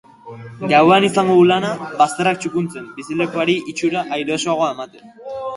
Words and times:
Gauean 0.71 1.05
izango 1.09 1.35
du 1.41 1.43
lana 1.51 1.69
bazterrak 2.01 2.41
txukuntzen, 2.45 2.89
bizilekuari 2.97 3.59
itxura 3.75 4.05
airosoagoa 4.17 4.73
ematen. 4.79 5.07